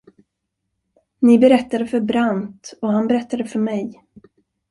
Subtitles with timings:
[1.21, 4.03] Ni berättade för Brandt och han berättade för mig.